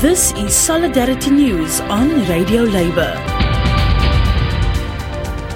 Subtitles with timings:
[0.00, 3.14] This is Solidarity News on Radio Labour.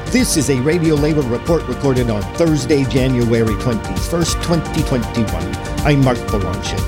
[0.06, 5.56] This is a Radio Labour report recorded on Thursday, January 21st, 2021.
[5.84, 6.78] I'm Mark Belanger.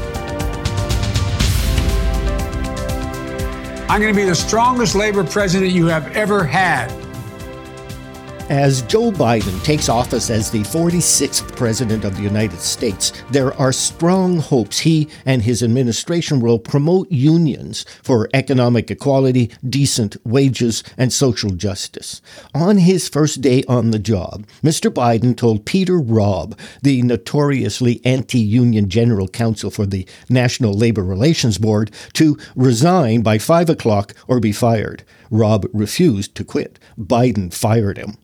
[3.87, 6.91] I'm going to be the strongest Labour president you have ever had.
[8.50, 13.72] As Joe Biden takes office as the 46th President of the United States, there are
[13.72, 21.12] strong hopes he and his administration will promote unions for economic equality, decent wages, and
[21.12, 22.20] social justice.
[22.53, 24.90] On his first day on the job, Mr.
[24.90, 31.59] Biden told Peter Robb, the notoriously anti union general counsel for the National Labor Relations
[31.59, 35.05] Board, to resign by 5 o'clock or be fired.
[35.31, 36.78] Robb refused to quit.
[36.98, 38.19] Biden fired him.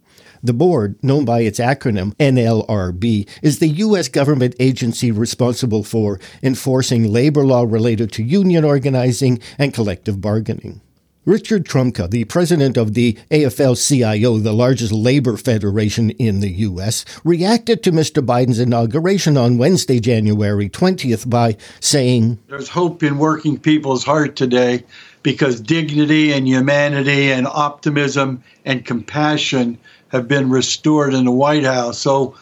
[0.48, 4.08] The board, known by its acronym NLRB, is the U.S.
[4.08, 10.80] government agency responsible for enforcing labor law related to union organizing and collective bargaining.
[11.26, 17.04] Richard Trumka, the president of the AFL CIO, the largest labor federation in the U.S.,
[17.24, 18.24] reacted to Mr.
[18.24, 24.84] Biden's inauguration on Wednesday, January 20th, by saying, There's hope in working people's heart today
[25.22, 29.76] because dignity and humanity and optimism and compassion
[30.08, 31.98] have been restored in the White House.
[31.98, 32.34] So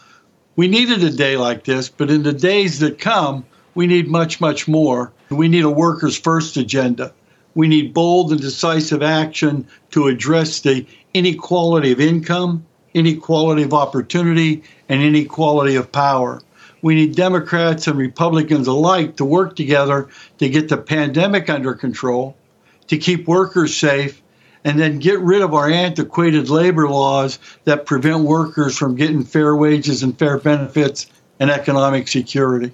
[0.55, 4.41] we needed a day like this, but in the days that come, we need much,
[4.41, 5.11] much more.
[5.29, 7.13] We need a workers' first agenda.
[7.53, 14.63] We need bold and decisive action to address the inequality of income, inequality of opportunity,
[14.89, 16.41] and inequality of power.
[16.81, 20.07] We need Democrats and Republicans alike to work together
[20.37, 22.37] to get the pandemic under control,
[22.87, 24.21] to keep workers safe,
[24.67, 29.55] and then get rid of our antiquated labor laws that prevent workers from getting fair
[29.55, 31.07] wages and fair benefits
[31.39, 32.73] and economic security.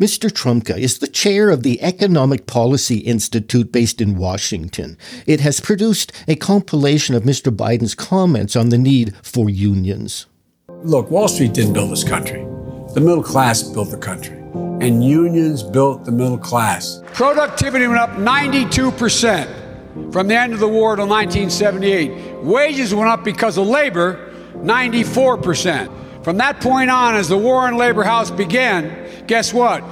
[0.00, 0.30] Mr.
[0.30, 4.96] Trumka is the chair of the Economic Policy Institute based in Washington.
[5.26, 7.54] It has produced a compilation of Mr.
[7.54, 10.24] Biden's comments on the need for unions.
[10.84, 12.46] Look, Wall Street didn't build this country.
[12.94, 14.38] The middle class built the country,
[14.80, 17.02] and unions built the middle class.
[17.12, 19.63] Productivity went up 92%
[20.12, 22.42] from the end of the war till 1978.
[22.42, 26.24] Wages went up because of labor 94%.
[26.24, 29.84] From that point on, as the war on labor house began, guess what?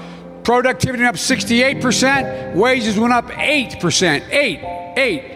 [0.45, 4.29] Productivity went up 68%, wages went up 8%.
[4.31, 5.33] 8, 8.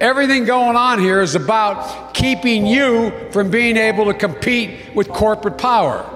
[0.00, 5.58] Everything going on here is about keeping you from being able to compete with corporate
[5.58, 6.08] power.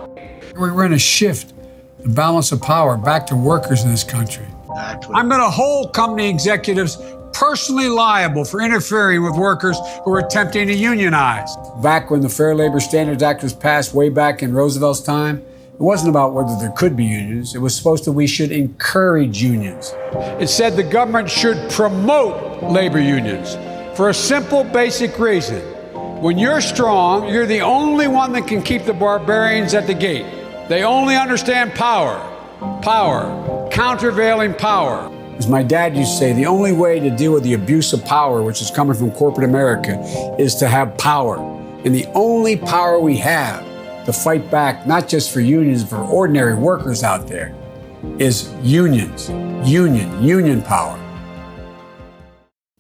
[0.57, 1.53] We're going to shift
[2.01, 4.47] the balance of power back to workers in this country.
[4.69, 5.15] Exactly.
[5.15, 6.99] I'm going to hold company executives
[7.39, 11.55] personally liable for interfering with workers who are attempting to unionize.
[11.83, 15.81] Back when the Fair Labor Standards Act was passed way back in Roosevelt's time, it
[15.81, 17.55] wasn't about whether there could be unions.
[17.55, 19.93] It was supposed to we should encourage unions.
[20.41, 23.55] It said the government should promote labor unions
[23.95, 25.61] for a simple basic reason.
[26.23, 30.25] When you're strong, you're the only one that can keep the barbarians at the gate.
[30.71, 32.17] They only understand power,
[32.81, 35.13] power, countervailing power.
[35.39, 38.03] As my dad used to say, the only way to deal with the abuse of
[38.05, 40.01] power, which is coming from corporate America,
[40.39, 41.37] is to have power.
[41.85, 43.63] And the only power we have
[44.07, 47.55] to fight back, not just for unions, but for ordinary workers out there,
[48.19, 49.29] is unions.
[49.69, 50.99] Union, union power.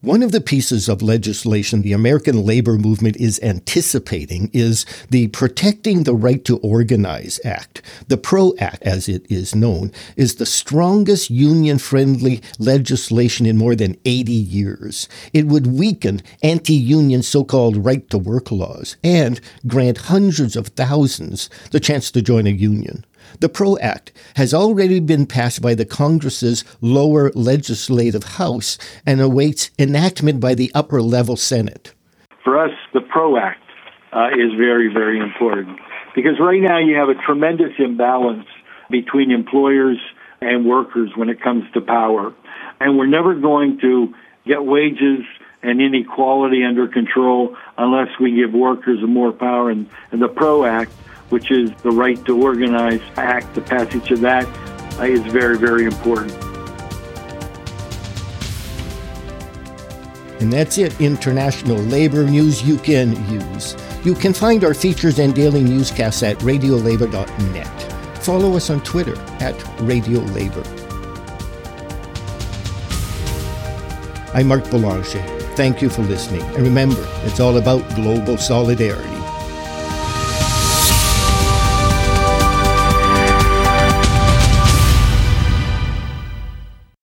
[0.07, 6.05] One of the pieces of legislation the American labor movement is anticipating is the Protecting
[6.05, 7.83] the Right to Organize Act.
[8.07, 13.75] The PRO Act, as it is known, is the strongest union friendly legislation in more
[13.75, 15.09] than 80 years.
[15.33, 20.69] It would weaken anti union so called right to work laws and grant hundreds of
[20.69, 23.05] thousands the chance to join a union.
[23.41, 29.71] The PRO Act has already been passed by the Congress's lower legislative house and awaits
[29.79, 31.95] enactment by the upper level Senate.
[32.45, 33.63] For us, the PRO Act
[34.13, 35.79] uh, is very, very important
[36.15, 38.47] because right now you have a tremendous imbalance
[38.91, 39.99] between employers
[40.41, 42.33] and workers when it comes to power.
[42.81, 44.15] And we're never going to
[44.47, 45.25] get wages
[45.63, 49.71] and inequality under control unless we give workers more power.
[49.71, 50.93] And, and the PRO Act
[51.31, 53.55] which is the right to organize act.
[53.55, 54.47] The passage of that
[54.99, 56.33] uh, is very, very important.
[60.41, 63.75] And that's it, international labor news you can use.
[64.05, 68.23] You can find our features and daily newscasts at radiolabor.net.
[68.23, 70.65] Follow us on Twitter at radiolabor.
[74.35, 75.23] I'm Mark Belanger.
[75.57, 76.43] Thank you for listening.
[76.43, 79.16] And remember, it's all about global solidarity.